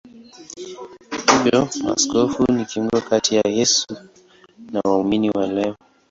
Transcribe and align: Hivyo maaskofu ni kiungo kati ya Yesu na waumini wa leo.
Hivyo 1.31 1.69
maaskofu 1.83 2.51
ni 2.51 2.65
kiungo 2.65 3.01
kati 3.01 3.35
ya 3.35 3.41
Yesu 3.47 3.85
na 4.71 4.81
waumini 4.85 5.29
wa 5.29 5.47
leo. 5.47 5.75